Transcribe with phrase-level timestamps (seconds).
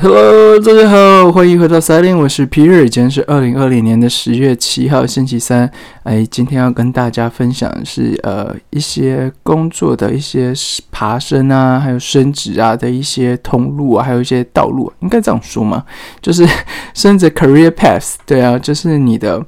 [0.00, 5.68] Hello，大家好，欢迎回到赛林，我是皮瑞，今天是二零二零年的十月七号，星期三。
[6.04, 10.52] 哎，今天要跟大家分享的是呃一些工作的一些
[10.92, 15.84] 爬升啊，还有升职啊的一些通路啊，还有一些道路，应该这样说吗？
[16.22, 16.46] 就是
[16.94, 19.44] 升职 career path，对啊，就是你的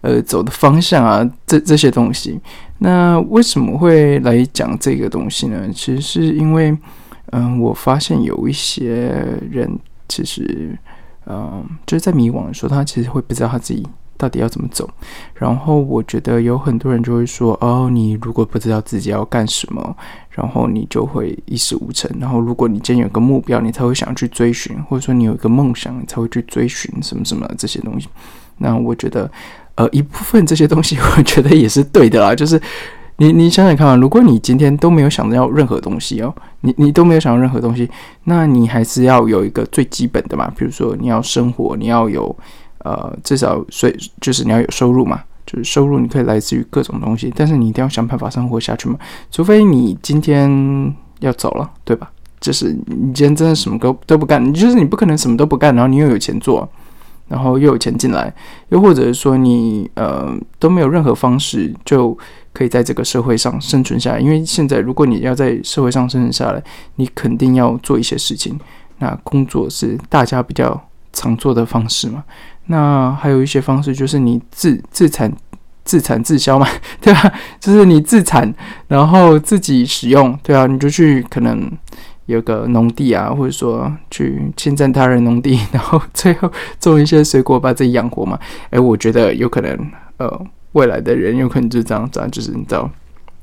[0.00, 2.40] 呃走的方向啊，这这些东西。
[2.78, 5.68] 那为什么会来讲这个东西呢？
[5.74, 6.74] 其实是因为
[7.32, 9.12] 嗯，我发现有一些
[9.50, 9.78] 人。
[10.10, 10.76] 其实，
[11.26, 13.86] 嗯，就是在迷惘的时候，他其实会不知道他自己
[14.18, 14.90] 到底要怎么走。
[15.34, 19.96] 然后，我觉得有很多人就会说：“哦，你如果不知道自己要干什么，
[20.30, 22.10] 然后你就会一事无成。
[22.18, 28.08] 然后，如果你今天有个目标，你才会想去追寻，或者说你有一个梦想，你才会去追寻什么什么这些东西。”
[28.58, 29.30] 那我觉得，
[29.76, 32.60] 呃，一部分这些东西， 我觉得也是对的啦，就是。
[33.20, 37.86] 你你想想看啊，如果你今天都没有想要任何东西哦，你你都没有想要任何东西，
[38.24, 42.34] 那你还是要有一个最基本的嘛，比如说你要生活，你要有
[42.78, 48.96] 呃至少税，就是你要有收入嘛，就是收入你可以来自于各种东西，但是你一定要想办法生活下去嘛，
[49.30, 52.10] 除非你今天要走了，对吧？
[52.40, 56.66] 就是你今天真的什么都都不干，你就是你不可能什么都不干，然后你又有钱做。
[57.28, 58.34] 然后又有钱进来，
[58.70, 62.18] 又或者是说你呃都没有任何方式就
[62.60, 64.20] 可以在这个社会上生存下来。
[64.20, 66.62] 因为现在如果你要在社会上生存下来，
[66.96, 68.60] 你肯定要做一些事情。
[68.98, 70.78] 那工作是大家比较
[71.10, 72.22] 常做的方式嘛？
[72.66, 75.32] 那还有一些方式就是你自自产
[75.84, 76.68] 自产自销嘛，
[77.00, 77.32] 对吧？
[77.58, 78.54] 就是你自产，
[78.88, 81.70] 然后自己使用，对啊，你就去可能。
[82.26, 88.38] 有个农地啊，或者说去侵占他人农地， 然后最后种一些水果把自己养活嘛？
[88.70, 92.90] 哎，我觉得有可能，呃，未来的人有可能就这样子，就是你知道，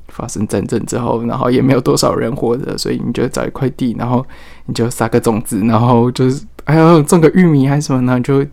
[0.08, 4.26] 发生战争之后，然后也没有多少人活着，所以你就找一块地，然后
[4.66, 8.20] 你就撒个种子，然后就是还要种个玉米还是什么，呢？
[8.22, 8.46] 就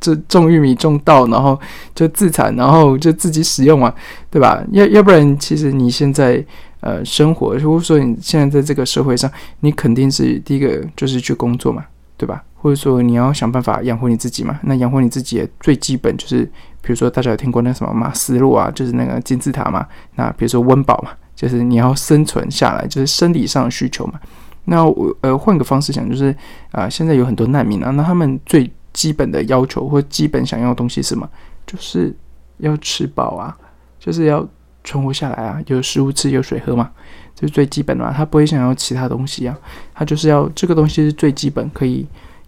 [0.00, 1.58] 就种玉米种稻，然后
[1.94, 3.92] 就自产，然后就自己使用嘛，
[4.30, 4.62] 对吧？
[4.72, 6.44] 要要不然，其实你现在。
[6.80, 9.28] 呃，生活，如果说你现在在这个社会上，
[9.60, 11.84] 你肯定是第一个就是去工作嘛，
[12.16, 12.44] 对吧？
[12.66, 14.58] 或者说你要想办法养活你自己嘛。
[14.64, 16.44] 那养活你自己最基本就是，
[16.82, 19.86] 比如说大家有听过那什么马斯洛啊，就是那个金字塔嘛。
[20.16, 24.18] 那比如说温饱嘛，就是你要生存下来，就是生理上的需求嘛。
[24.64, 26.34] 那我呃换个方式讲，就是
[26.72, 31.30] 啊，现在有很多难民啊，那他们最基本的要求或基本想要的东西是什么？
[31.64, 32.12] 就是
[32.58, 33.56] 要吃饱啊，
[34.00, 34.44] 就是要。
[34.88, 36.88] 存活下来啊，有食物吃，有水喝嘛，
[37.34, 38.12] 这是最基本的嘛。
[38.16, 39.58] 他不会想要其他东西啊，
[39.92, 42.06] 他就是要这个东西是最基本，可以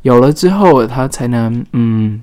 [0.09, 2.23] 有了之后，他才能嗯，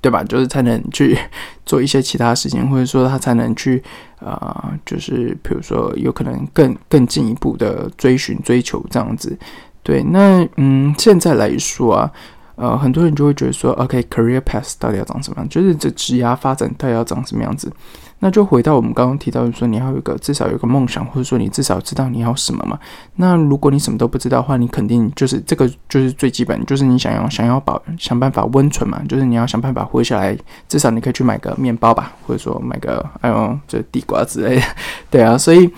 [0.00, 0.24] 对吧？
[0.24, 1.16] 就是才能去
[1.66, 3.82] 做一些其他事情，或者说他才能去
[4.18, 9.36] 啊，就是比如说有可能更更进一步的追寻追求这样子。
[9.82, 12.10] 对，那嗯，现在来说啊。
[12.54, 15.48] 呃，很多人就会觉得说，OK，career path 到底要长什么样？
[15.48, 17.72] 就是这职涯发展到底要长什么样子？
[18.18, 22.78] 那就回到我们刚刚提到的，说你要有一个至少有一个梦想，或者说你至少知道你要什么嘛。
[23.16, 30.36] 那如果你什么都不知道的话，你肯定就是这个就是最基本，就是你想要想要保想办法温存嘛，就是你要想办法活下来，
[30.68, 34.62] 至少你可以去买个面包吧，或者说买个哎呦这地瓜之类的，
[35.10, 35.36] 对啊。
[35.36, 35.68] 所以，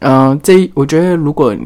[0.00, 1.56] 嗯，这我觉得如果。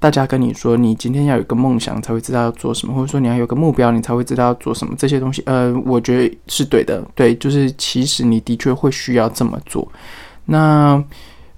[0.00, 4.94] 大家跟你说，你今天要有个梦想才会知道要做什么，或者说你要有个目标，你才会知道要做什么。
[4.96, 9.90] 这些东西，呃，我觉得是对的，对，就是其实你的确会需要这么做。
[10.44, 11.02] 那，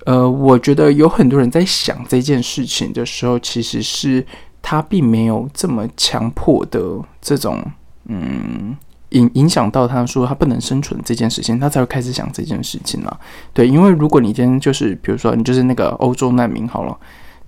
[0.06, 4.24] 呃，我觉得有很多人在想这件事情的时候，其实是
[4.62, 6.80] 他并没有这么强迫的
[7.20, 7.62] 这种，
[8.06, 8.74] 嗯，
[9.10, 13.20] 影影响到他说他不能生存这件事情，他才会开始想这件事情了。
[13.52, 16.96] 对，因为如果你今天就是，比如说你就是那个欧洲难民好了。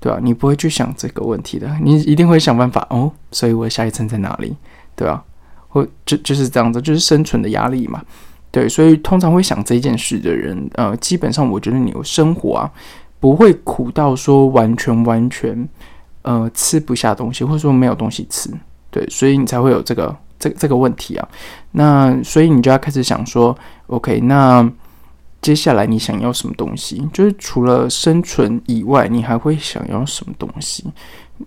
[0.02, 0.18] 对吧？
[0.20, 3.08] 你不会去想这个问题的，你一定会想办法哦。
[3.30, 4.52] 所以我下一层在哪里？
[4.96, 5.22] 对吧？
[5.68, 8.02] 或就就是这样子，就是生存的压力嘛。
[8.50, 12.70] 对，所以通常会想这件事的人，呃，基本上我觉得你有生活啊，
[13.20, 15.68] 不会苦到说完全完全
[16.22, 18.50] 呃吃不下东西，或者说没有东西吃。
[18.90, 21.28] 对，所以你才会有这个这这个问题啊。
[21.70, 23.56] 那所以你就要开始想说
[23.86, 24.68] ，OK，那。
[25.42, 27.06] 接下来你想要什么东西？
[27.12, 30.84] 就是除了生存以外，你还会想要什么东西？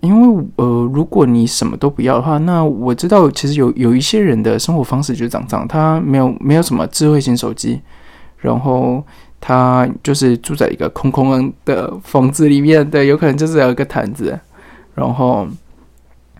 [0.02, 7.80] 因为呃，如果你什么都不要的话，那我知道其实有有一些人的生活方式就是长这样，他没有没有什么智慧型手机，
[8.36, 9.02] 然后
[9.40, 14.38] 他就是住在一个空空的房子里面，对，有可能就是有一个毯子，
[14.94, 15.48] 然后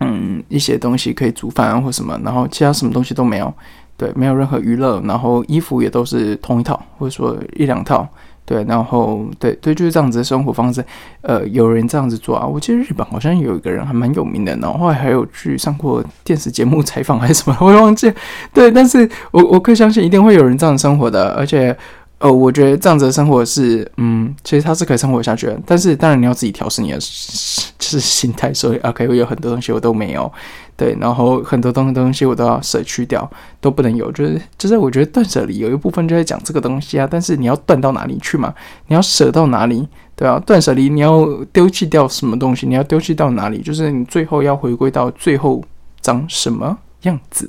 [0.01, 3.51] 嗯一些东西可以煮饭或什么，然后其他什么东西都没有。
[3.97, 8.07] 对，没有任何娱乐，然后衣服也都是同一套，或者说一两套，
[8.45, 10.85] 对，然后对对，就是这样子的生活方式。
[11.21, 18.13] 呃，有人这样子做啊，我记得日本好像有一个人还蛮有名的，然后来还有去上过电视节目采访还是什么， 我忘记。
[18.53, 21.75] 对，但是我我可以相信一定会有人这样生活的，而且。
[22.19, 25.59] 呃，我觉得这样子的生活是，嗯，其实它是可以生活下去的。
[25.67, 26.97] 但是当然你要自己调试你的
[27.77, 30.31] 就是心态，所以 OK，我有很多东西我都没有，
[30.75, 33.29] 对，然后很多东东西我都要舍去掉，
[33.61, 34.11] 都不能有。
[34.11, 37.07] 就是就是，我觉得断舍离有一部分就在讲这个东西啊。
[37.09, 38.51] 但是你要断到哪里去嘛？
[38.87, 39.87] 你要舍到哪里？
[40.15, 41.23] 对啊，断舍离你要
[41.53, 42.65] 丢弃掉什么东西？
[42.65, 43.61] 你要丢弃到哪里？
[43.61, 45.63] 就是你最后要回归到最后
[46.01, 47.47] 长什么样子，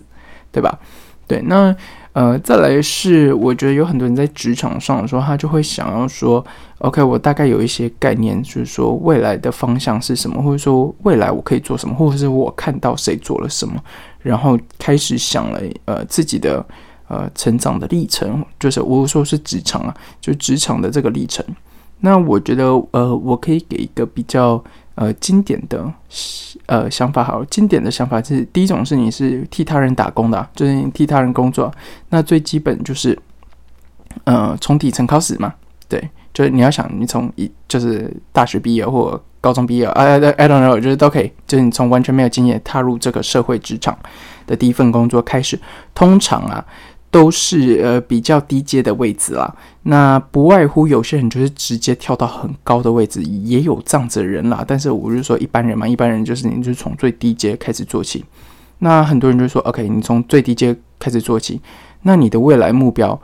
[0.52, 0.78] 对吧？
[1.26, 1.74] 对，那。
[2.18, 6.44] 呃，再来是，我觉得有很多人在职场上的时候，他就会想要说
[6.78, 13.80] ，OK，我大概有一些概念，就是说未来的方向是什么，或者说未来我可以做什么，或者是我看到谁做了什么，
[14.20, 16.66] 然后开始想了，呃，自己的
[17.06, 21.44] 呃成长的历程，就是我说是职场啊，就职场的这个历程。
[22.00, 24.60] 那我觉得，呃，我可以给一个比较。
[25.00, 25.88] 呃，经典的
[26.66, 31.72] 呃想法好，经典的想法就是第一种是你是替他人打工的，就是替他人工作。
[32.08, 33.16] 那最基本就是，
[34.24, 35.54] 呃，从底层开始嘛，
[35.88, 36.02] 对，
[36.34, 43.96] 就是你要想你从一就是大学毕业或高中毕业啊，I don't know，就是都可以，就是你从完全没有经验踏入这个社会职场
[44.48, 45.56] 的第一份工作开始，
[45.94, 46.64] 通常啊。
[47.10, 54.62] 都是呃比较低阶的位置啦，那不外乎有些人就是直接跳到很高的位置，也有这样子的人啦。
[54.66, 58.24] 但是我就说一般人嘛，一般人就是你就是从最低阶开始做起。
[58.80, 61.60] 那很多人就说，OK，你从最低阶开始做起，
[62.02, 63.18] 那你的未来目标、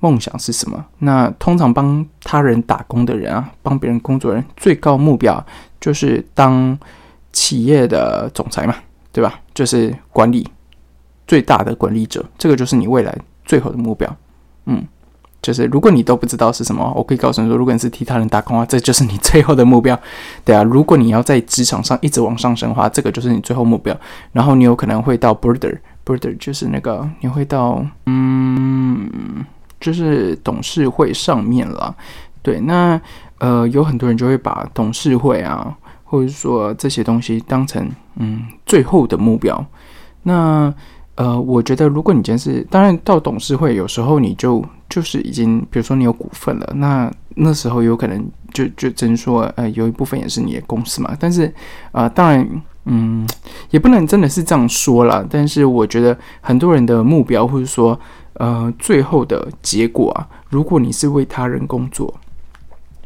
[0.00, 0.84] 梦想是什么？
[0.98, 5.44] 那通常帮他人打工的人啊，帮别人工作人，最高目标
[5.80, 6.76] 就是当
[7.32, 8.74] 企业的总裁嘛，
[9.12, 9.38] 对吧？
[9.54, 10.48] 就是管理。
[11.28, 14.16] 最大的管理者，这个就是你未来最后的目标。
[14.64, 14.84] 嗯，
[15.40, 19.96] 就是如果你都不知道是什么，我可以告诉你说，如果你是替他人打工的话，这就是你最后的目标。
[20.44, 23.96] 对啊，如果你要在职场上一直往上升的话，这个就是你最后目标。
[24.32, 29.44] 然后你有可能会到 border，border 就是那个你会到嗯，
[29.78, 31.94] 就是董事会上面了。
[32.42, 33.00] 对，那
[33.38, 37.86] 呃，有很多人就会把董事会啊，或者说这些东西当成
[38.16, 39.64] 嗯最后的目标。
[40.22, 40.72] 那
[41.18, 48.24] 呃，我觉得如果你今天是，当然到董事会，有时候你就就是已经，比如说你有股份了，那那时候有可能
[48.54, 51.16] 就就真说，呃，有一部分也是你的公司嘛。
[51.18, 51.52] 但是，
[51.90, 52.48] 呃，当然，
[52.84, 53.26] 嗯，
[53.70, 55.26] 也不能真的是这样说了。
[55.28, 57.98] 但是我觉得很多人的目标或者说，
[58.34, 62.14] 呃，最后的结果啊，如果你是为他人工作，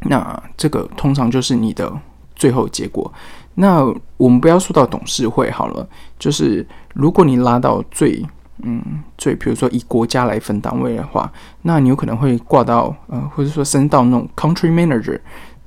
[0.01, 1.91] 那这个通常就是你的
[2.35, 3.11] 最后结果。
[3.55, 3.85] 那
[4.17, 8.23] 我们不要说到董事会好了，就是如果你拉到最
[8.63, 8.81] 嗯
[9.17, 11.31] 最，比如说以国家来分单位的话，
[11.63, 15.19] 那你有可能会挂到呃，或者说升到那种 country manager。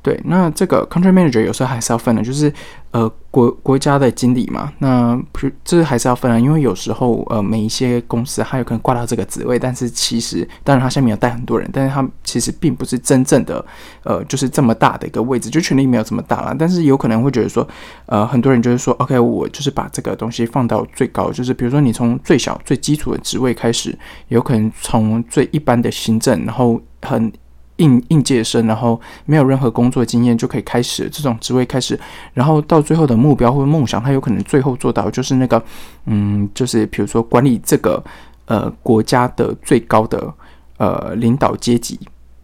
[0.07, 2.53] 对，那这个 country manager 有时候还是要分的，就是
[2.93, 5.21] 呃国国家的经理嘛，那
[5.65, 13.67] 这还是要分啊，因为有时候呃每一些公司还有可能挂到这个职位，但是其实当然他下面有带很多人，但是他其实并不是真正的
[14.05, 17.67] 呃就是这么大的一个位置，就权力没有这么大了，但是有可能会觉得说
[18.07, 23.99] 呃很多人就是说 OK 我就是把这个东西放到最高，就是比如说你从最小最基础的职位开始，
[24.29, 27.33] 有可能从最一般的行政，然后很。
[27.77, 31.99] 应应届生，然后没有任何工作经验就可以开始这种职位开始，
[32.35, 35.63] 然后到最后的目标或者梦想，他有可能最后做到就是那个，
[36.07, 38.03] 嗯，就是比如说管理这个
[38.47, 40.33] 呃国家的最高的
[40.79, 41.99] 呃领导阶级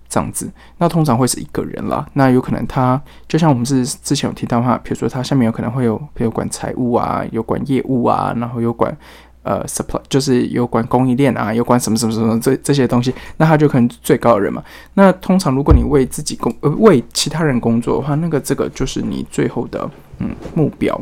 [0.08, 2.06] 这样子，那通常会是一个人啦。
[2.12, 8.96] 那有可能他就像我们是之前有提到话，比如说他下面有可能会有，比如管财务啊，有管业务啊，然后有管。
[9.42, 14.62] 呃，supply 就是有关供应链啊，有关什么什么什么这这些东西，那他就可能最高的人嘛。
[14.94, 20.98] 那通常如果你为自己工呃为其他人工作的话，那个这个就是你最后的嗯目标，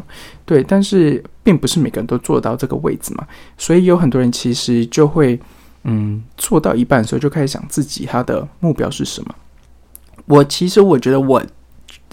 [0.47, 0.62] 对。
[0.62, 3.26] 但是并不是每个人都做到这个位置嘛，
[3.59, 5.38] 所以有很多人其实就会
[5.85, 9.35] 嗯做到一半的时候就开始想自己他的目标是什么。
[10.25, 11.42] 我其实我觉得我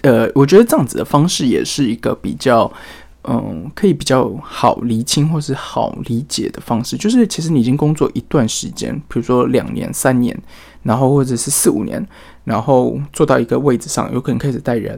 [0.02, 2.70] 呃我觉得这样子的方式也是一个比较。
[3.30, 10.34] 嗯，可以比较好厘清或是好理解的方式，就是其实你已经工作一段时间，比如说两年、三年，
[10.82, 12.08] 然后或者是四五年，
[12.46, 14.98] 然后做到一个位置上，有可能开始带人，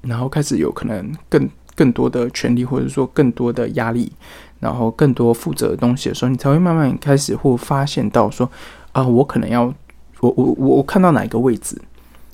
[0.00, 4.10] 然后开始有可能更更多的权利，或者说更多的压力，
[4.58, 8.50] 然后更多负责的东西的时候，你才会慢慢开始或发现到说，
[8.90, 9.72] 啊，我可能要
[10.18, 11.80] 我我我我看到哪一个位置，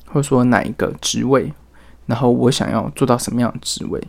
[0.07, 1.53] 或者说哪一个职位，
[2.07, 4.03] 然后我想要做到什么样的职位。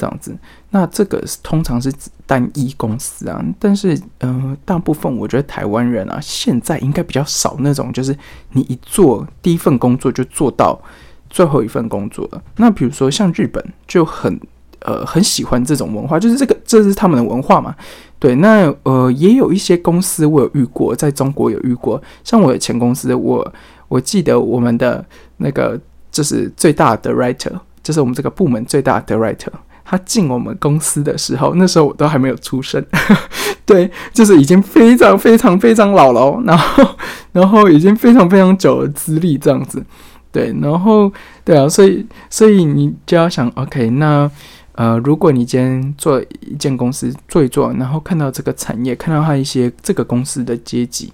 [0.00, 0.34] 这样子。
[0.70, 1.92] 那这个通常是
[2.26, 8.16] 单一公司啊，但是呃，大部分我觉得台湾人啊，现在应该比较少那种，就是
[8.52, 10.80] 你一做第一份工作就做到
[11.28, 12.42] 最后一份工作了。
[12.56, 14.40] 那比如说像日本就很
[14.80, 17.74] 呃很喜欢这种文化，就是这个这是他们的文化嘛。
[18.18, 23.52] 对，那呃也有一些公司我有遇过，在中国有遇过，像我的前公司，我
[23.88, 25.04] 我记得我们的
[25.38, 25.78] 那个
[26.12, 27.52] 就是最大的 writer，
[27.82, 29.50] 就是我们这个部门最大的 writer。
[29.90, 32.80] 他进我们公司的时候，那时候我都还没有出生，
[33.66, 36.96] 对，就是已经非常非常非常老了，然后
[37.32, 39.84] 然后已经非常非常久的资历这样子，
[40.30, 41.12] 对，然后
[41.44, 44.30] 对啊，所以所以你就要想，OK，那
[44.76, 51.12] 呃，如果你今天做一间公司做一做，然后看到这个产业，看到它一些这个公司的阶级，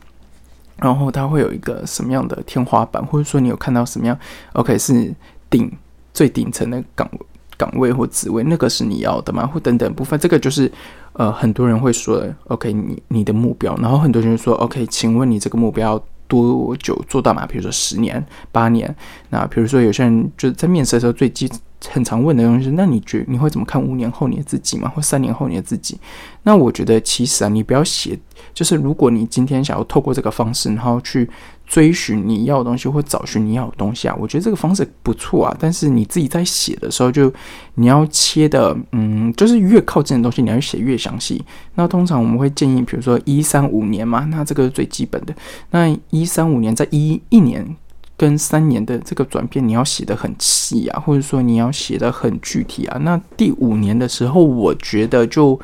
[0.77, 4.15] 然后它会有一个什么样的天花板，或者说你有看到什么样
[4.53, 5.15] ，OK，是
[5.49, 5.73] 顶
[6.13, 7.21] 最顶层的岗位。
[7.57, 9.47] 岗位或职位，那个是你要的吗？
[9.47, 10.71] 或等等部分，这个就是
[11.15, 17.47] 呃，很多人会说，OK，你你的目标，然后很多人说，OK，请问你这个目标多久做到嘛？
[17.47, 18.95] 比如说十年、八年，
[19.31, 21.51] 那比如说有些人就是在面试的时候最基
[21.89, 24.89] 很常问的东西是，那你觉你会怎么看五年后你自己吗？
[24.95, 25.99] 或三年后你自己？
[26.43, 28.19] 那我觉得其实啊，你不要写，
[28.53, 31.29] 就是如果你今天想要透过这个方式，然后去。
[31.67, 35.57] 追寻你要的东西，或找寻你要的东西啊，我觉得这个方式不错啊。
[35.59, 37.31] 但是你自己在写的时候，就
[37.75, 41.45] 你要切的，嗯，就是越靠近的东西，你要写越详细。
[41.75, 45.35] 那通常我们会建议，比如说一三五年嘛，那这个是最基本的。
[45.73, 47.77] 那一三五年，在一一年
[48.17, 52.99] 跟三年的这个转变，你要写的很细啊，或者说你要写的很具体啊。
[53.03, 55.59] 那第五年的时候，我觉得就，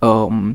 [0.00, 0.54] 嗯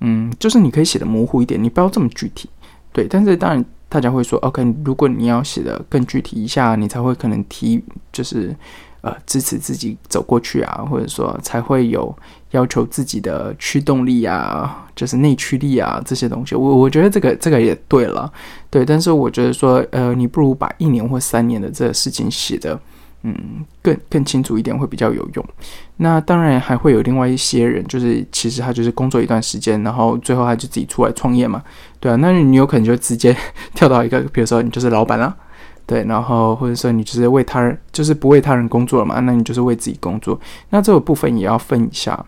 [0.00, 2.50] 嗯，就是你可以写的模糊一点，你不要这么具体。
[2.92, 3.64] 对，但是当然。
[3.94, 8.52] 大家会说，OK，如果你要写的更具体一下，你才会可能提，就是
[9.02, 12.12] 呃支持自己走过去啊，或者说才会有
[12.50, 16.56] 要求自己的驱动力啊，就是内驱力啊这些东西。
[16.56, 18.28] 我我觉得这个这个也对了，
[18.68, 22.76] 对，但是我觉得说，呃，你不如把一年或三年的这个事情写的。
[23.26, 25.44] 嗯，更更清楚一点会比较有用。
[25.96, 31.62] 那当然还会有另外一些人，就是其实他就是工作一段时间，然后最后他就自己出来创业嘛，
[31.98, 32.16] 对啊。
[32.16, 33.34] 那你有可能就直接
[33.74, 35.34] 跳到一个，比如说你就是老板啊，
[35.86, 40.38] 对，然后或者说你就是为他人，就是不为他人工作了嘛，那你就是为自己工作。
[40.68, 42.26] 那这个部分也要分一下，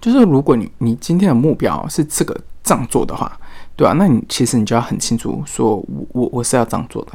[0.00, 3.38] 就是如果你你今天的目标是这个这样做的话，
[3.76, 7.12] 对啊，那你其实你就要很清楚，说我我我是要这样做的，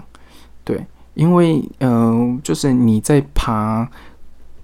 [0.63, 0.85] 对。
[1.19, 3.85] 因为，呃，就是你在爬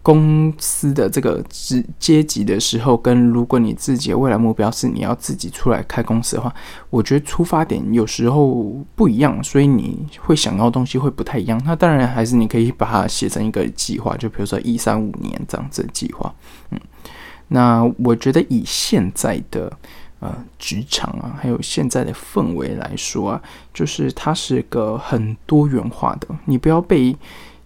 [0.01, 6.53] 公司的这个职阶级的时候，跟如果你自己的未来目标是你要自己出来开公司的话，
[6.89, 11.61] 我觉得出发点有时候不一样，所以你会想要的东西会不太一样。
[11.65, 16.33] 那当然还是你可以把它写成一个计划，就比如说一三五年这样子的计划。
[16.71, 16.79] 嗯，
[17.49, 19.77] 那我觉得以现在的。
[20.21, 23.41] 呃，职场啊，还有现在的氛围来说啊，
[23.73, 26.27] 就是它是个很多元化的。
[26.45, 27.15] 你不要被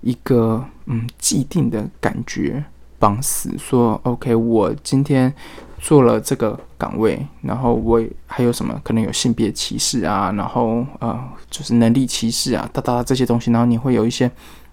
[0.02, 2.62] 一个嗯既定的感觉
[2.98, 3.56] 绑死。
[3.58, 5.32] 说 OK，我今天
[5.78, 11.18] 做了这个岗位，然后我还有什么可能有性别歧视啊，然后呃，
[11.52, 14.30] 就是能力歧视啊，哒哒这些东西，然后你会有一些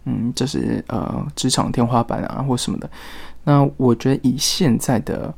[0.06, 2.90] 嗯，就是呃职场天花板啊或什么的。
[3.44, 5.32] 那我觉得以现在的。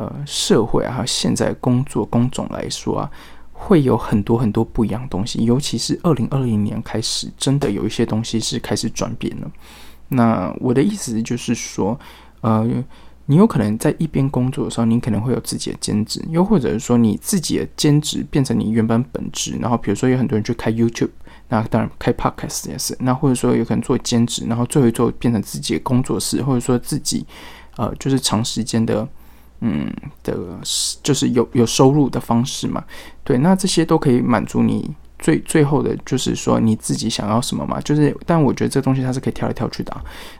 [0.00, 3.10] 呃，社会啊，还有现在工作工种来说啊，
[3.50, 5.44] 会有很多很多不一样的东西。
[5.44, 9.50] 尤其是二零二零年开始，真的有一些东西是开始转变了。
[10.06, 11.98] 那我的意思就是说，
[12.42, 12.64] 呃，
[13.26, 19.58] 你有可能在一边工作的时候，你可能会有自己的兼职，又或者是说你自己的兼职变成你原本本职。
[19.60, 21.10] 然后比如说有很多人去开 YouTube，
[21.48, 22.96] 那当然开 Podcast 也是。
[23.00, 27.26] 那或者说有可能做兼职，然后最后做变成自己的工作室，或者说自己
[27.76, 29.08] 呃，就是长时间的。
[29.60, 30.36] 嗯的，
[31.02, 32.84] 就是有有收入的方式嘛？
[33.24, 37.80] 对，那这些都可以满足你最最后的，就是说你自己想要什么嘛？
[37.80, 39.96] 就是，但我觉得这东西它是可以跳来跳去的。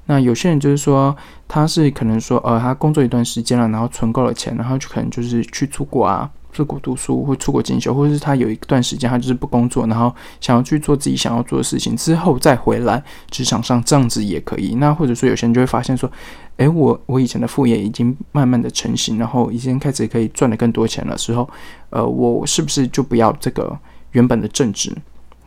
[0.06, 1.16] 那有些人就是说，
[1.48, 6.30] 他是可能说，呃，他工作一段时间了，然后存够了钱，然后就可能就是去出国啊。
[6.52, 14.74] 出国读书，或出国进修，或者是他有一段时间他就是不工作，然后想要去做自己想要做的事情，之后再回来职场上这样子也可以。
[14.76, 16.10] 那或者说有些人就会发现说，
[16.56, 21.48] 诶，我我以前的副业已经慢慢的成型，然后已经开始可以赚的更多钱了时候，
[21.90, 23.78] 呃，我是不是就不要这个
[24.12, 24.96] 原本的正职？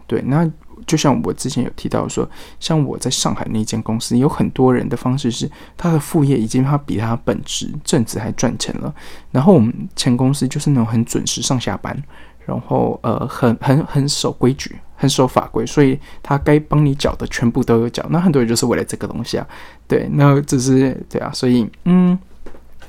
[0.08, 0.50] 对，那。
[0.92, 2.30] 就像我之前有提到说，
[2.60, 8.94] 像我在上海那间公司，有很多人的方式是，他的副业已经他比他本职正职还赚钱了。
[9.32, 11.98] 然后我们前公司就是那种很准时上下班，
[12.46, 18.06] 然后呃很很很守规矩，很守法规，所以他该帮你缴的全部都有缴。
[18.10, 19.48] 那很多人就是为了这个东西啊，
[19.88, 22.20] 对，那只是对啊，所以嗯。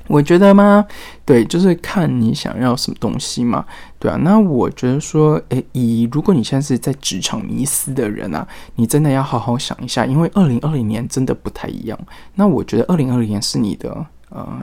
[0.09, 0.87] 我觉得吗？
[1.25, 3.65] 对，就是看你想要什么东西嘛，
[3.99, 4.17] 对啊。
[4.23, 11.99] 那我觉得说，诶，以如果你现在是在职场迷思的人啊，你真的要好好想一下，因为二零二零年真的不太一样。
[12.35, 14.61] 那我觉得二零二零年是你的呃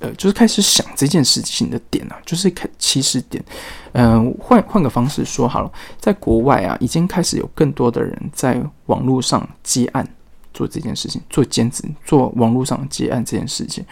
[0.00, 3.42] 呃，就是开始想这件事情的点啊，就是开起始点。
[3.92, 5.70] 嗯，换换个方式说好了，
[6.00, 10.04] 在国外啊，已经开始有更多的人在网络上接案
[10.52, 13.84] 做这件事情，做兼职，做网络上接案这件事情。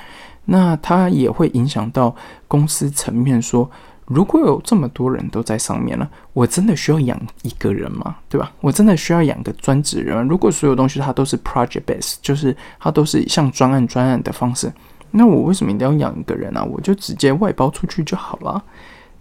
[0.46, 2.14] 那它也会影响到
[2.48, 3.70] 公司层面，说
[4.06, 8.16] 如果有这么多人都在上面了，我真的需要养一个人吗？
[8.28, 8.52] 对吧？
[8.60, 10.26] 我真的需要养个专职人？
[10.26, 14.72] 如果所有东西它都是 project base，就是它都是像专案专案的方式，
[15.12, 16.64] 那我为什么一定要养一个人啊？
[16.64, 18.60] 我就直接外包出去就好了。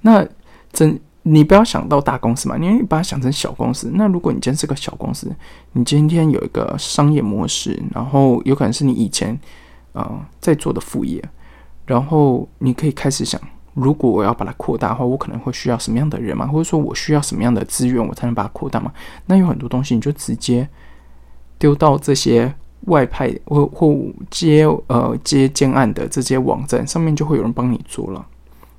[0.02, 0.26] 那
[0.74, 3.92] 真你不要想到大公司嘛，你把它想成小公司。
[3.94, 5.32] 那如果你今天是个小公司，
[5.74, 9.40] 你今天有一个商业模式，然后有可能是你以前。
[9.94, 11.24] 啊，在做的副业，
[11.86, 13.40] 然后你可以开始想，
[13.74, 16.46] 如果我要把它扩大的话，我可能会需要什么样的人嘛？
[16.48, 18.92] 或者说我需要什么样的资源，我才能把它扩大嘛？
[19.26, 20.68] 那有很多东西，你就直接
[21.58, 23.96] 丢到这些外派或或
[24.30, 28.26] 接呃接建案的这些网站上面，就会有人帮你做了。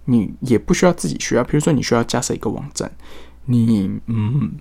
[0.07, 2.90] 你也不需要自己需要，比如说你需要架设一个网站，
[3.45, 4.52] 你嗯，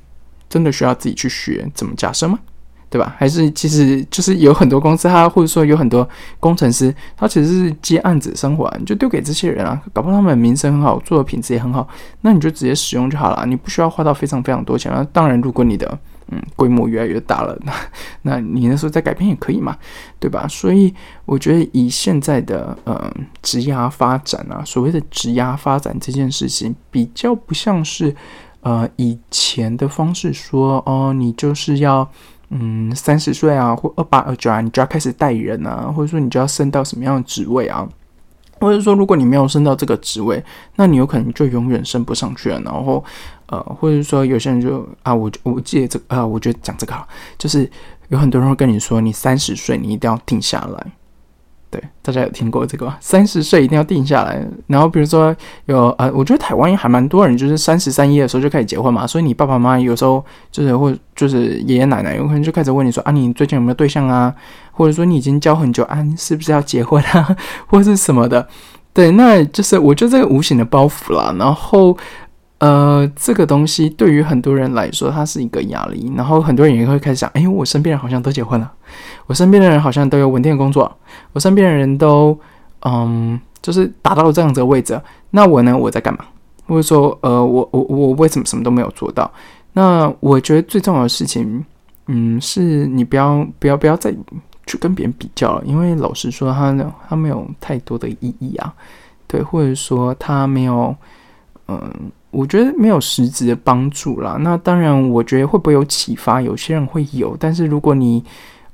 [0.48, 2.40] 真的需要自己去学怎么架设吗？
[2.90, 3.16] 对吧？
[3.18, 6.08] 还是其实就是有很多公司，他或者说有很多
[6.40, 11.88] 工程师，他其实是接案子生活，你就丢给这些人啊，搞不好他们名声很好，做的品质也很好，
[12.22, 15.06] 那你就直接使用就好了，你不需要花到非常非常多钱啊。
[15.14, 16.00] 当然，如果你的
[16.32, 17.74] 嗯规模越来越大了， 那
[18.24, 19.78] 那你那时候再改变也可以嘛，
[20.20, 20.48] 对吧？
[20.50, 20.92] 所以
[21.26, 23.12] 我觉得以现在的呃
[23.44, 28.16] 职涯发展啊，所谓的职涯发展这件事情，比较不像是
[28.62, 32.10] 呃以前的方式说哦，你就是要。
[32.50, 37.88] 嗯，三十岁啊，或二八二九啊，你就要开始带人啊，或者说你就要升到什么样的职位啊？
[38.60, 40.44] 或者说，如果你没有升到这个职位，
[40.76, 42.60] 那你有可能就永远升不上去了。
[42.62, 43.02] 然后，
[43.46, 47.70] 呃，或者说有些人就啊，我我记得这啊，我觉得讲这个哈，就是
[48.10, 50.92] 有很多人会跟你说，你三十岁你一定要定下来。
[51.72, 52.98] 对，大家有听过这个吗？
[53.00, 54.44] 三十岁一定要定下来。
[54.66, 55.36] 然后比如说
[55.66, 59.06] 有呃，我觉得台湾还蛮多人就是三十三一的时候就开始结婚嘛。
[59.06, 64.34] 所以你爸爸妈妈有时候就是或就是爷爷奶奶有可能就开始问你说啊，你最近有没有对象啊？
[64.72, 67.36] 或者说你已经交很久啊，你是不是要结婚啊？
[67.68, 68.48] 或者是什么的？
[68.94, 71.36] 对，那就是我觉得这个无形的包袱啦。
[71.38, 71.96] 然后。
[72.60, 76.12] 呃，这个东西对于很多人来说，它是一个压力。
[76.16, 78.70] 然后很多人也会开始想：哎，我身边人好像都结婚了，
[79.28, 80.94] 我身边的人好像都有稳定的工作，
[81.32, 82.38] 我身边的人都
[82.82, 85.02] 嗯，就是达到了这样子的位置。
[85.32, 85.78] 那我呢？
[85.78, 86.26] 我在干嘛？
[86.68, 89.32] 或者说，呃，我我我为什么什么都没有做到？
[89.72, 91.64] 那我觉得最重要的事情，
[92.08, 94.14] 嗯，是你不要不要不要再
[94.66, 96.76] 去跟别人比较了，因为老实说，他
[97.08, 98.74] 他没有太多的意义啊。
[99.28, 100.94] 对，或者说他没有，
[101.70, 102.12] 嗯。
[102.32, 104.38] 我觉得没有实质的帮助啦。
[104.40, 106.42] 那当然，我觉得会不会有启发？
[106.42, 107.36] 有些人会有。
[107.40, 108.24] 但是如果你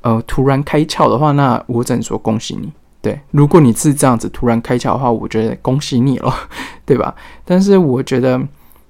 [0.02, 2.72] 呃突然开窍的话，那我只能说恭喜你。
[3.02, 6.34] 对，如果你是这样子突然开窍的话，我觉得恭喜你了，
[6.86, 7.14] 对吧？
[7.46, 8.42] 但是我觉得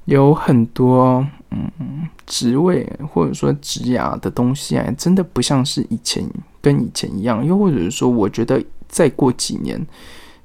[0.06, 6.23] 有很多嗯职位或者说职涯的东西啊，真的不像是以前
[6.62, 7.45] 跟以前一样。
[7.45, 9.86] 又或者是说，我觉得再过几年，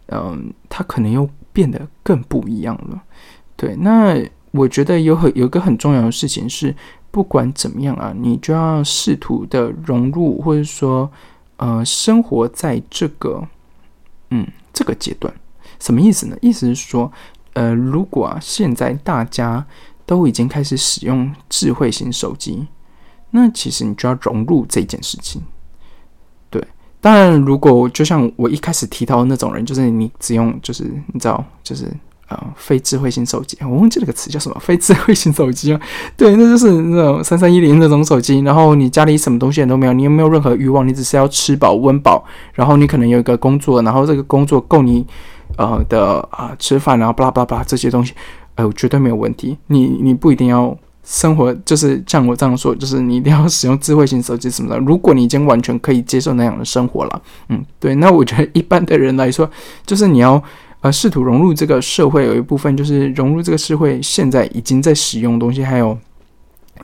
[0.09, 3.00] 嗯，它可能又变得更不一样了。
[3.60, 4.18] 对，那
[4.52, 6.74] 我觉得有很有一个很重要的事情是，
[7.10, 11.10] 不管怎么样啊，你就要试图的融入，或者说，
[11.58, 13.46] 呃，生活在这个，
[14.30, 15.30] 嗯，这个阶段，
[15.78, 16.34] 什么意思呢？
[16.40, 17.12] 意思是说，
[17.52, 19.66] 呃，如果啊，现在大家
[20.06, 22.66] 都已经开始使用智慧型手机，
[23.32, 25.42] 那其实你就要融入这件事情。
[26.48, 26.66] 对，
[26.98, 31.86] 当然，如果就像我一开始提到的那种人，就是你只用，就是你知道，就是。
[32.30, 34.56] 啊，非智慧型手机，我忘记了个词叫什么？
[34.60, 35.80] 非智慧型手机啊，
[36.16, 38.38] 对，那就是那种三三一零那种手机。
[38.42, 40.86] 然后你家里什么东西都没有，你也没有任何欲望？
[40.86, 45.04] 你只是要吃饱温饱，然后你可能有一个工作，然后这个工作够你
[45.56, 48.14] 呃的啊吃饭，然后巴拉巴拉巴拉这些东西，
[48.54, 49.58] 呃，绝对没有问题。
[49.66, 54.78] 你你不一定要生活，就是像我这样说，就是你一定要使用智慧型手机什么的。
[54.78, 59.50] 如果你已经完全可以接受那样的生活了，嗯，对，那我觉得一般的人来说，
[59.84, 60.40] 就是你要。
[60.80, 65.98] 呃，试图融入这个社会，有一部分就是融入这个社会现在已经在使用东西，还有，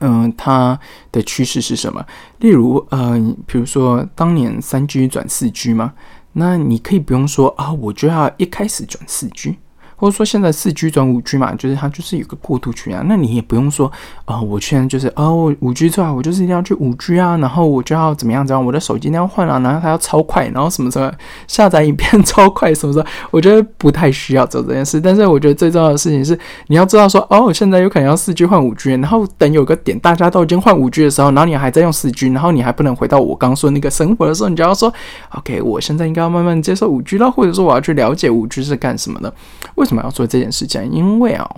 [0.01, 0.79] 嗯，它
[1.11, 2.05] 的趋势是什么？
[2.41, 5.95] 例如，呃，比如说当年三 G 转四 G 嘛，
[6.35, 9.57] 那你可以不用说啊，我就要一开始转四 G，
[9.97, 13.03] 或者说现在四 G 转五 G 嘛，就是它就是有个过渡区啊。
[13.07, 13.91] 那你也不用说
[14.25, 21.13] 啊，我现在就是哦五 G 出来，我就是一定要去五 G 啊，然后我就要怎么样怎样，我的手机一定要换啊，然后它要超快，然后什么什么
[21.47, 25.01] 下载影片超快什么什么，我觉得不太需要做这件事。
[25.01, 34.93] 但是我觉得最重要的事情是，你要知道说哦，现在有可能要四 G 换五 G，然后等有个点大家都已经换五 G 的时候，然后你还在用四 G，然后你还不能回到我刚说那个生活的时候，你就要说
[35.31, 39.33] OK，我现在应该要慢慢接受五 G 了，或者说我要去了解五 G 是干什么的。
[39.77, 40.91] 为为什么要做这件事情？
[40.91, 41.49] 因为啊，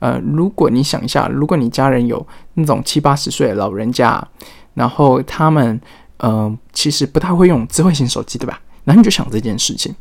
[0.00, 4.22] 呃，如果你想一下，如果你家人有那种七八十岁的老人家，
[4.74, 5.80] 然后他们
[6.18, 8.60] 呃其实不太会用智慧型手机，对吧？
[8.84, 9.94] 然后你就想这件事情，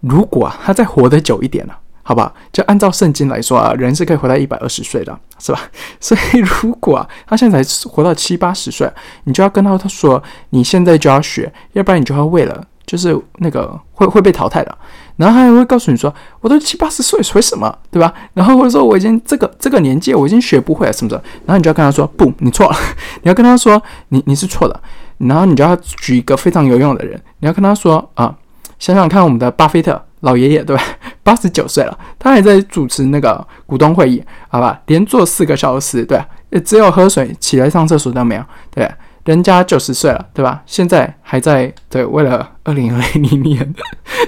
[0.00, 1.74] 如果啊他再活得久一点呢？
[2.02, 5.60] 好吧，就按照圣经来说啊，人是可以活到一百二十岁的，是吧？
[6.00, 8.90] 所以如果啊他现在才活到七八十岁，
[9.24, 14.78] 你就要跟他他说，你现在就要学，要不然你就要为了就是那个会会被淘汰的。
[15.16, 18.12] 然后他还会告诉你说，我都七八十岁，学什么，对吧？
[18.34, 21.16] 然后或者说我已经这个这个年纪，我已经学不会了，什么的。
[21.46, 22.76] 然后你就要跟他说，不，你错了。
[23.22, 24.80] 你要跟他说，你你是错的。
[25.18, 28.34] 然后你就要举一个非常有用的人，你要跟他说啊，
[28.78, 30.82] 想想看，我们的巴菲特老爷爷，对吧？
[31.22, 34.80] 八十九岁了，他还在主持那个股东会议，好吧？
[34.86, 36.20] 连坐四个小时，对，
[36.62, 38.90] 只有喝水，起来上厕所都没有，对。
[39.24, 40.62] 人家九十岁了，对吧？
[40.66, 43.74] 现在还在对为了二零二零年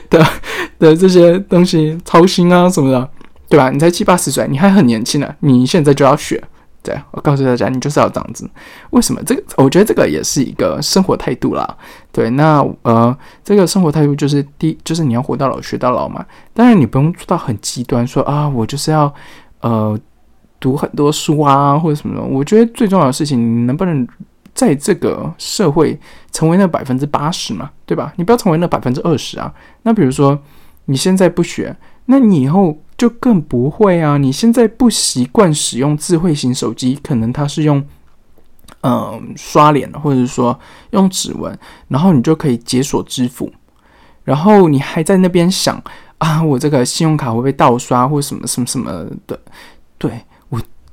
[0.08, 0.24] 的
[0.78, 3.08] 的这些东西操心啊什么的，
[3.48, 3.70] 对吧？
[3.70, 6.42] 你才七八十岁，你还很年轻呢，你现在就要学。
[6.80, 8.48] 对我告诉大家，你就是要这样子。
[8.90, 9.18] 为什么？
[9.24, 11.76] 这个我觉得这个也是一个生活态度啦。
[12.12, 16.22] 对，那呃，这个生活态度就是第，就是你要活到老学到老嘛。
[16.52, 19.12] 当然，你不用做到很极端，说啊，我就是要
[19.62, 19.98] 呃
[20.60, 22.22] 读很多书啊或者什么的。
[22.22, 24.06] 我觉得最重要的事情，你能不能？
[24.54, 25.98] 在这个社会
[26.30, 28.12] 成为那百分之八十嘛，对吧？
[28.16, 29.52] 你不要成为那百分之二十啊。
[29.82, 30.40] 那比如说
[30.84, 34.16] 你现在不学，那你以后就更不会啊。
[34.16, 37.84] 你现在不习惯使用智慧型手机，可能它是用
[38.82, 40.58] 嗯刷脸，或者说
[40.90, 43.52] 用指纹，然后你就可以解锁支付，
[44.22, 45.82] 然后你还在那边想
[46.18, 49.38] 啊，我这个信用卡会被盗刷或什么什么什么的，
[49.98, 50.12] 对。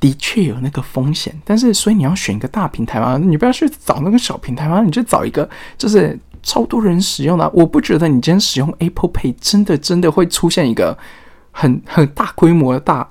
[0.01, 7.47] 的确有那个风险，但是所以你要选一个大平台嘛，你不要去找那个小平台嘛，你就找一个就是超多人使用的。
[7.53, 10.97] 我不觉得你今天使用 Apple Pay 真的真的会出现一个
[11.51, 13.07] 很很大规模的大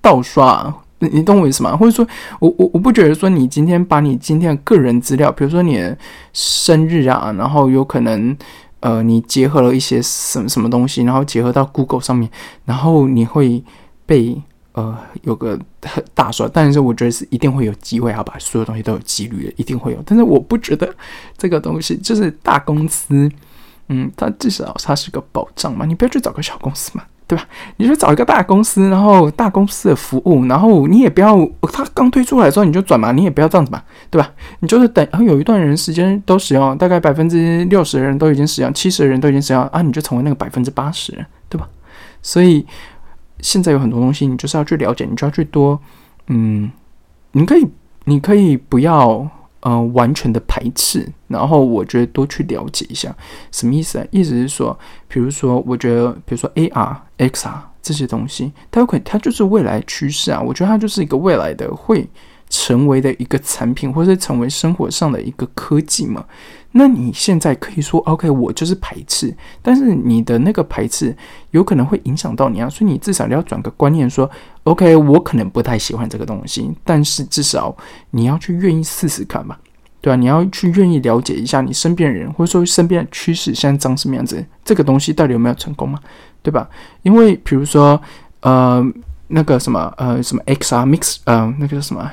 [0.00, 1.76] 盗刷，你你懂我意思吗？
[1.76, 2.04] 或者说，
[2.40, 5.96] 我我我不觉得说你今天把你今天的个人资料，比如说你的
[6.32, 8.36] 生日啊，然后有可能
[8.80, 12.28] 呃你结合了一些什么什么东西，然后结合到 Google 上面，
[12.64, 13.62] 然后你会
[14.04, 14.42] 被。
[14.74, 15.56] 呃，有个
[16.14, 18.34] 大说，但是我觉得是一定会有机会，好吧？
[18.40, 20.02] 所有东西都有几率的，一定会有。
[20.04, 20.92] 但是我不觉得
[21.38, 23.30] 这个东西就是大公司，
[23.88, 25.86] 嗯，它至少它是个保障嘛。
[25.86, 27.46] 你不要去找个小公司嘛，对吧？
[27.76, 31.38] 你去找一个大公司，然后大公司的服务，然后你也不要
[31.72, 34.28] 它刚推出来的时候你就转嘛，你也不要这样子嘛，对吧？
[34.58, 41.12] 你就是等然后有一段人时间都使用，大概百分之六十的人都已经使用，七十的人都已经使用啊，你就成为那个百分之八十，
[41.48, 41.68] 对吧？
[42.20, 42.66] 所以。
[43.44, 45.78] 现在有很多东西，你就是要去了解，你就要去多，
[46.28, 46.72] 嗯，
[47.32, 47.66] 你可以，
[48.04, 49.28] 你可以不要，
[49.60, 53.14] 呃，完全的排斥，然后我觉得多去了解一下，
[53.52, 54.06] 什么意思啊？
[54.10, 54.76] 意思是说，
[55.08, 62.08] 比如说，我觉得，比如说 AR、XR 这些东西，它有可能它就是未来趋势啊，我觉得它就是一个未来的会
[62.54, 66.24] 成为的一个产品，或者成为生活上的一个科技嘛。
[66.70, 71.16] 那你现在可以说，OK，我就是排斥，但是你的那个排斥
[71.50, 74.30] 有可能会影响到你啊，所以你至少要转个观念，说
[74.62, 77.76] ，OK，我可能不太喜欢这个东西，但是至少
[78.12, 79.58] 你要去愿意试试看吧，
[80.00, 80.16] 对吧？
[80.16, 85.98] 你要去愿意了解一下你身边人或者说身边的趋势现在长什么样子，这个东西到底有没有成功嘛，
[86.42, 86.68] 对吧？
[87.02, 88.00] 因为比如说，
[88.40, 88.84] 呃，
[89.28, 92.10] 那个什么，呃，什么 XR Mix，呃，那个叫什么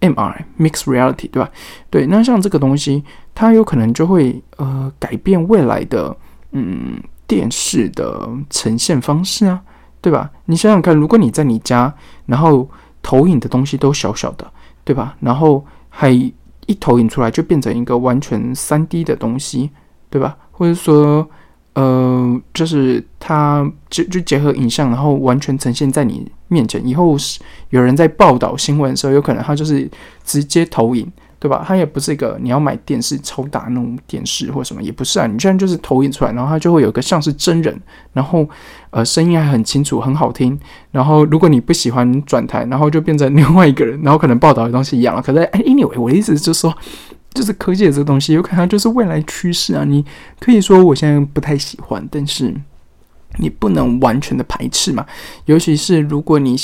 [0.00, 0.44] ？M.R.
[0.58, 1.50] Mixed Reality，对吧？
[1.90, 6.16] 对，那像这个东西，它有可能就会呃改变未来的
[6.52, 9.60] 嗯电视的呈现方式啊，
[10.00, 10.30] 对吧？
[10.46, 11.94] 你想想看，如果你在你家，
[12.26, 12.68] 然后
[13.02, 14.50] 投影的东西都小小的，
[14.84, 15.16] 对吧？
[15.20, 19.70] 然后还一投影出来就变成一个完全三 D 的东西，
[20.08, 20.36] 对吧？
[20.50, 21.28] 或者说。
[21.74, 26.84] 呃，就是它就就结合影像，然后完全呈现在你面前。
[26.86, 29.88] 以后是有人在报道新闻的时候，有可能它就是
[30.24, 31.64] 直接投影，对吧？
[31.64, 35.28] 它也不是一个你要买电视超大那种电视或什么，也不是啊。
[35.28, 37.80] 你现在就是投影出来，然后它就会有个像是真人，
[38.12, 38.46] 然后
[38.90, 40.58] 呃声音还很清楚，很好听。
[40.90, 45.22] 然后如果你不喜欢转台，然后就变成另外一个人，然后可能报道的东西一样了。
[45.22, 46.74] 可是哎，anyway，我的意思就是说。
[47.32, 49.84] 就是科技这个东西，有可能就是未来趋势啊！
[49.84, 50.04] 你
[50.40, 52.54] 可以说我现在不太喜欢，但是
[53.38, 55.06] 你不能完全的排斥嘛。
[55.44, 56.56] 尤其是如果你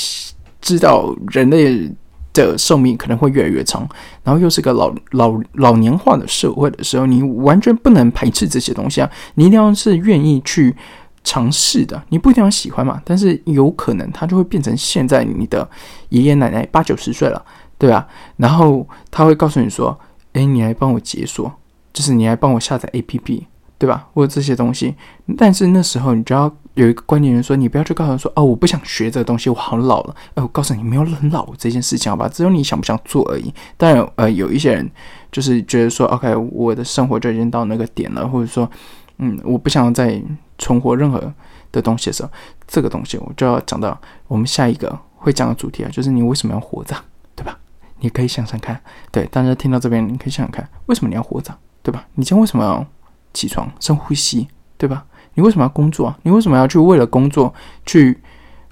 [0.61, 1.89] 知道人类
[2.33, 3.87] 的寿命可能会越来越长，
[4.23, 9.09] 然后又是个老老老年化的社会的时候，你完全不能排斥这些东西啊！
[9.35, 10.75] 你一定要是愿意去
[11.23, 12.03] 尝试的。
[12.09, 15.67] 你不一定要喜欢嘛，但是有可能它就会变成现在你的
[16.09, 17.41] 爷爷奶奶八九十岁了，
[17.77, 18.05] 对吧？
[18.35, 19.97] 然后他会告诉你说
[20.37, 21.51] ：“诶，你来帮我解锁。”
[21.93, 23.47] 就是你来帮我下载 A P P，
[23.79, 24.07] 对吧？
[24.13, 24.93] 或者这些东西，
[25.35, 30.15] 但是那时候你就要有一个观念，人说你不要去告诉他说哦，我不想学这个东西，我好老了。
[30.35, 32.29] 呃，我告诉你，没有很老这件事情，好吧？
[32.29, 33.51] 只有你想不想做而已。
[33.77, 34.87] 当然，呃，有一些人
[35.31, 38.69] 就是觉得说，OK，我的生活就已经到那个点了，或者说，
[39.17, 40.21] 嗯，我不想再
[40.59, 41.33] 存活任何
[41.71, 42.29] 的东西的时候，
[42.67, 46.95] 这个东西我就要讲到我们下一个会讲的主题啊，就是你为什么要活着，
[47.35, 47.57] 对吧？
[47.99, 48.79] 你可以想想看，
[49.11, 51.53] 对大家听到这边，你可以想想看，为什么你要活着？
[51.81, 52.05] 对吧？
[52.15, 52.85] 你今天为什么要
[53.33, 54.47] 起床深呼吸？
[54.77, 55.05] 对吧？
[55.35, 56.19] 你为什么要工作啊？
[56.23, 57.53] 你为什么要去为了工作
[57.85, 58.17] 去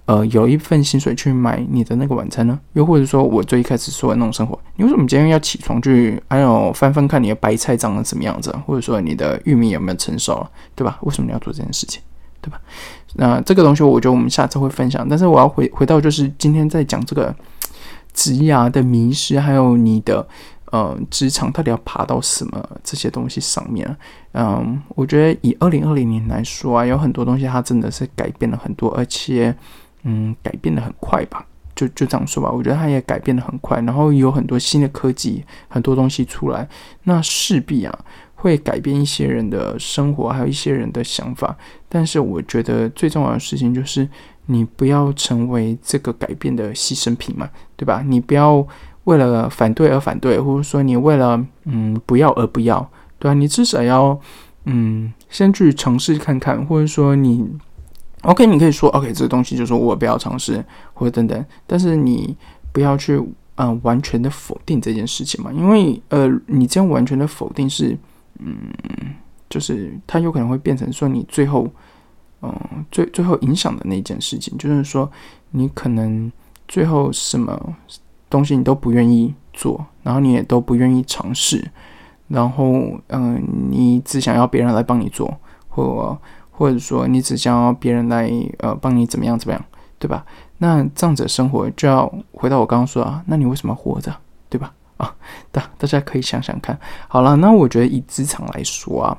[0.06, 2.60] 呃有一份薪水去买你的那个晚餐呢？
[2.74, 10.52] 又或者说我最一开始说的那种生活，你为什么今天要起床去还有翻翻看你的白菜长得什么样子，或者说你的玉米有没有成熟了？
[10.76, 11.00] 对吧？
[11.02, 12.02] 为什么你要做这件事情？
[12.42, 12.60] 对吧？
[13.16, 15.08] 那这个东西我觉得我们下次会分享。
[15.10, 17.34] 但是我要回回到就是今天在讲这个
[18.16, 20.28] 职涯的迷失，还有你的。
[20.72, 23.96] 呃，职场到底要爬到什么这些东西上面？
[24.34, 29.56] 嗯，我觉得以二零二零年来说啊，有很多东西它真的是改变了很多，而且
[30.04, 31.46] 嗯，改变的很快吧。
[31.76, 33.80] 就就这样说吧，我觉得它也改变的很快。
[33.82, 36.68] 然后有很多新的科技，很多东西出来，
[37.04, 38.00] 那势必啊
[38.34, 41.56] 会改变一些人的生活，还有一些人的想法。
[41.88, 44.10] 但是我觉得最重要的事情就是，
[44.48, 48.04] 你不要成为这个改变的牺牲品嘛，对吧？
[48.06, 48.68] 你不要。
[49.06, 54.20] 为了反对而反对，或者说你为了嗯不要而不要，对啊，你至少要
[54.64, 57.48] 嗯先去尝试看看，或者说你
[58.24, 62.36] OK，你可以说 OK，这个东西就说我不要尝试或者等等，但是你
[62.72, 63.22] 不要去
[63.58, 67.96] 嗯完全的否定这件事情嘛，因为呃你这样完全的否定是
[68.40, 68.56] 嗯
[69.48, 71.70] 就是它有可能会变成说你最后
[72.46, 75.12] 嗯最最后影响的那件事情，就是说
[75.52, 76.32] 你可能
[76.68, 77.76] 最后什么。
[78.28, 81.64] 东西你都不愿意做，然后你也都不愿意尝试，
[82.28, 85.32] 然后嗯，你只想要别人来帮你做，
[85.70, 86.18] 或
[86.52, 89.66] 或者说你只想要别人来呃帮你怎么样怎么样，
[90.00, 90.26] 对吧？
[90.58, 94.14] 那这样子生活就要回到我刚刚说啊，那你为什么活着，
[94.50, 94.74] 对吧？
[94.98, 95.16] 啊，
[95.52, 96.78] 大大家可以想想看。
[97.08, 99.18] 好了，那我觉得以职场来说啊，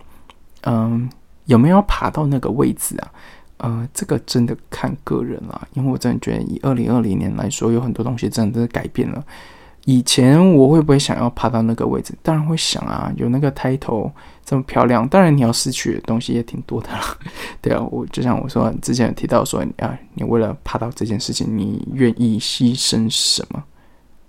[0.65, 1.09] 嗯，
[1.47, 3.11] 有没有爬到那个位置啊？
[3.59, 9.25] 呃，这个真的看个人啦，因为我真的觉得以二零二零年来说，有很多东西真的是改变了。
[9.87, 12.13] 以前我会不会想要爬到那个位置？
[12.23, 14.13] 当然会想啊，有那个抬头
[14.45, 17.01] 这么漂亮，当然你要失去的东西也挺多的啦。
[17.63, 23.65] 对啊，我就像我说之前提到说啊，你为了爬到这件事情，你愿意牺牲什么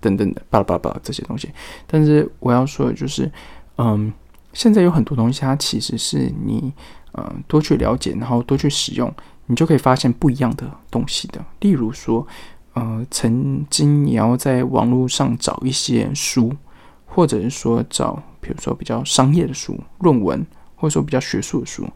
[0.00, 1.50] 等等的，巴拉巴拉巴拉这些东西。
[1.86, 3.30] 但是我要说的就是，
[3.76, 4.10] 嗯，
[4.54, 6.72] 现在有很多东西，它其实是你。
[7.18, 9.12] 嗯，多去了解，然后多去使用，
[9.46, 11.44] 你就可以发现不一样的东西的。
[11.60, 12.24] 例如说，
[12.74, 16.54] 呃，曾经你要在网络上找一些书，
[17.06, 21.88] 或者是说找，比如说比较商业的书、论文，或者说比较学术的书，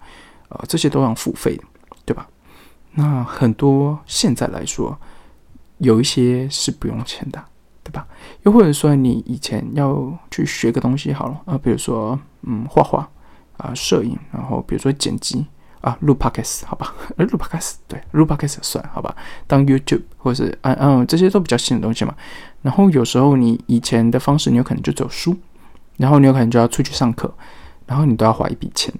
[0.48, 1.62] 呃，这些都要付费的，
[2.04, 2.26] 对吧？
[2.94, 4.98] 那很多现在来说，
[5.78, 7.44] 有一些是不用钱的，
[7.84, 8.06] 对吧？
[8.42, 13.08] 又或者说，你以前要去学个东西好了，啊，比如说，嗯，画画。
[13.62, 15.46] 啊，摄影，然后比如说剪辑
[15.80, 19.14] 啊，录 podcast 好吧，录 podcast 对，录 podcast 算好吧，
[19.46, 22.14] 当 YouTube 或者是嗯嗯，这些都比较新的东西嘛。
[22.60, 25.36] 然后有时候你以前的方式，你有可能就走书，
[25.96, 27.32] 然后你有可能就要出去上课，
[27.86, 28.92] 然后你都要花一笔钱。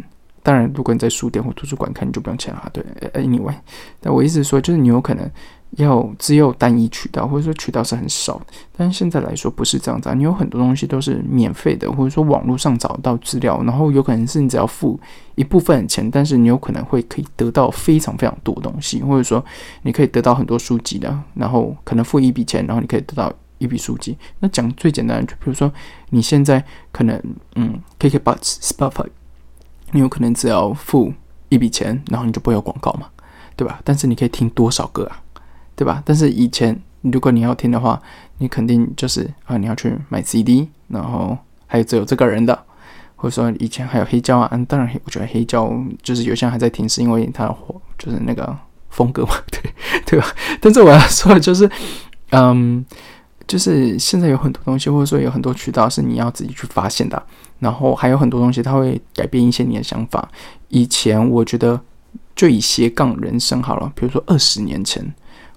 [0.42, 2.68] 当然，如果你在书店或图书馆看，你就不用钱了。
[2.72, 3.54] 对，Anyway，
[4.00, 5.30] 但我意思是说，就是你有可能。
[5.78, 15.00] 要只有单一渠道，或者说渠道是很少的，但现在来说不是这样子，你有很多东西都是免费的，或者说网络上找到资料，然后有可能是你只要付
[15.34, 19.42] 一部分钱，但是你有可能会可以得到非常非常多东西，或者说
[19.82, 24.14] 你可以得到很多书籍的，然后可能付一笔钱，然后你可以得到一笔书籍。
[24.40, 25.72] 那讲最简单的，就比如说
[26.10, 27.18] 你现在可能
[27.54, 29.06] 嗯，KKBox、Spotify，
[29.92, 31.14] 你有可能只要付
[31.48, 33.06] 一笔钱，然后你就不会有广告嘛，
[33.56, 33.80] 对吧？
[33.84, 35.21] 但是你可以听多少个啊？
[35.82, 36.00] 对吧？
[36.06, 38.00] 但是以前，如果你要听的话，
[38.38, 42.56] 你肯定就是啊，你要去买 CD，然后还有只有这个人的，
[43.16, 44.48] 或者说以前还有黑胶啊。
[44.68, 48.56] 当然，我觉得黑胶就是有些人还在听，是因为它火，就是那个
[48.90, 49.60] 风格嘛， 对
[50.06, 50.26] 对吧？
[50.60, 51.68] 但是我要说的就是，
[52.30, 52.86] 嗯，
[53.48, 57.20] 就是现在有很多东西，或者说有很多渠道是你要自己去发现的，
[57.58, 60.28] 然后还有很多东西它会改变一些你的想法。
[60.68, 61.80] 以前我觉得。
[62.34, 65.06] 就以斜杠人生好了，比如说二十年前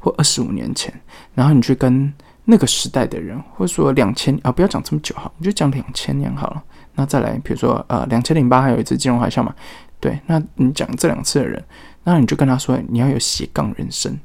[0.05, 0.93] 或二十五年前，
[1.33, 2.13] 然后你去跟
[2.43, 6.63] 那个时代的人，或者说两千啊，不要讲这么久哈，你就讲两千年好了。
[6.93, 9.51] 那再来，比如说呃，两千零八还有一次金融海啸嘛，
[9.99, 11.63] 对，那你讲这两次的人，
[12.03, 14.15] 那你就跟他说你要有斜杠人生，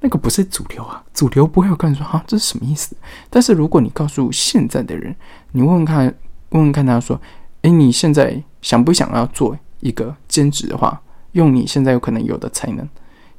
[0.00, 2.94] 那个不是主流啊，主流不会有跟你说哈，这是什么意思？
[3.30, 5.16] 但是如果你告诉现在的人，
[5.52, 6.14] 你问问看，
[6.50, 7.18] 问问看他说，
[7.62, 11.00] 诶，你现在想不想要做一个兼职的话，
[11.32, 12.86] 用你现在有可能有的才能，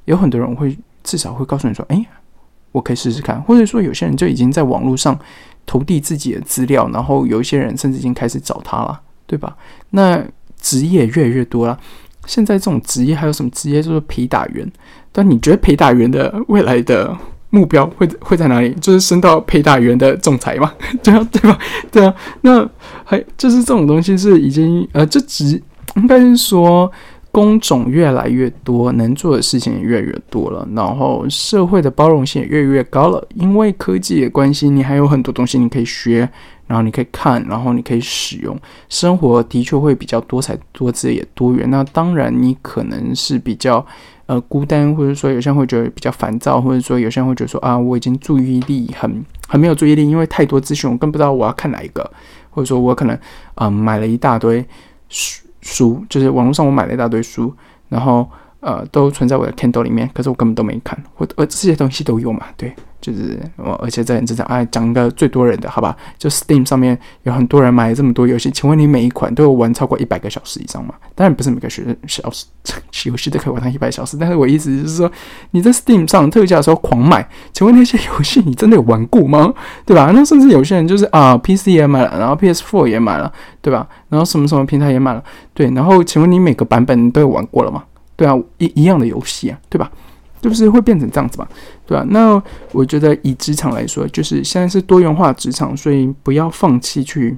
[0.05, 2.05] 有很多人会至少会告诉你说，诶，
[2.73, 5.17] 我可以试试看，或者说有些人就已经在网络上。
[5.67, 9.57] 投递自己的资料，然后有一些人甚至已经开始找他了，对吧？
[9.89, 10.23] 那
[10.61, 11.75] 职业越来越多了。
[12.27, 13.81] 现在这种职业还有什么职业？
[13.81, 14.71] 就是陪打员。
[15.11, 17.17] 但你觉得陪打员的未来的
[17.49, 18.75] 目标会会在哪里？
[18.75, 20.71] 就是升到陪打员的仲裁嘛？
[21.01, 21.57] 对啊，对吧？
[21.91, 22.13] 对啊。
[22.41, 22.69] 那
[23.03, 25.59] 还就是这种东西是已经呃，这职
[25.95, 26.91] 应该是说。
[27.35, 33.21] 工种越来越多，能做的事情也越来越多了，然后社会的包容性也越来越高了。
[33.35, 36.19] 因为科技的关系，你还有很多东西你可以学，
[36.65, 38.57] 然后你可以看，然后你可以使用。
[38.87, 41.69] 生活的确会比较多彩多姿也多元。
[41.69, 43.85] 那当然，你可能是比较
[44.27, 52.09] 呃孤单，或者说有些人会觉得比较烦躁，或者说有些人会觉得说啊，我已经注意力很很没有注意力，因为太多资讯，我更不知道我要看哪一个，
[52.49, 53.19] 或者说我可能
[53.55, 54.65] 嗯买了一大堆
[55.09, 55.44] 书。
[55.65, 57.51] 书就是网络上我买了一大堆书，
[57.89, 58.29] 然后
[58.65, 70.95] 呃都存在我的 Kindle 里面，可是我根本都没看，我呃这些东西都有嘛，对，就是我而且在这讲哎讲一个最多人的好吧，就 Steam 上面有很多人买了这么多游戏，请问你每一款都有玩超过一百个小时以上吗？
[71.13, 72.45] 当然不是每个学小时
[73.05, 75.11] 游戏都可以玩上一百小时，但是我意思就是说
[75.51, 79.53] 你在 Steam 上特价的时候狂买，请问那些游戏你真的有玩过吗？
[79.85, 80.11] 对吧？
[80.15, 83.87] 那甚至有些人就是啊 PC 也买了，然后 PS4 也买了，对吧？
[84.09, 85.23] 然后什么什么平台也买了。
[85.53, 87.83] 对，然后请问你每个版本都有玩过了吗？
[88.15, 89.91] 对啊，一一样的游戏啊，对吧？
[90.41, 91.49] 就是会变成这样子吧？
[91.87, 92.05] 对吧？
[92.09, 97.35] 那我觉得以职场来说，就是现在是多元化职场，所以不要放弃去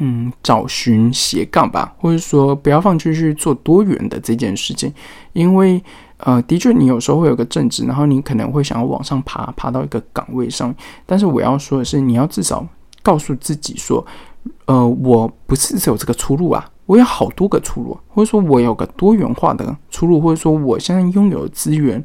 [0.00, 4.92] 嗯找寻斜杠吧，或者说不要放弃去做多元的这件事情，
[5.32, 5.82] 因为
[6.18, 10.74] 呃，的确你有时候会有个正职，然后你可能会想要往上爬，爬到一个岗位上，
[11.06, 12.66] 但是我要说的是，你要至少
[13.02, 14.04] 告诉自己说，
[14.66, 16.68] 呃，我不是只有这个出路啊。
[16.90, 22.02] 我有好多个出路，或者说我有个多元化的出路，或者说我现在拥有的资源，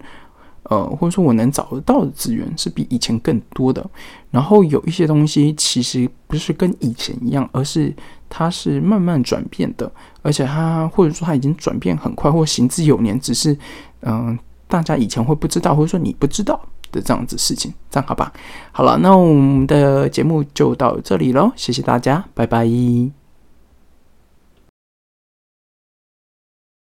[0.69, 3.83] 呃，或者说我能找得到的资源是比以前更多的。
[4.29, 7.91] 然后有一些东西其实不是跟以前一样，而是
[8.29, 13.57] 它是慢慢转变的，而且它或者说它已经转变很快，或行之有年，只是
[14.03, 18.31] 嗯，大家以前会不知道，或者说你不知道的这样子事情，这样好吧？
[18.71, 23.24] 好了，那我们的节目就到这里喽，谢谢大家，拜拜。